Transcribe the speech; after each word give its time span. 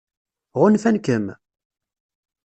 Ɣunfan-kem? 0.59 1.25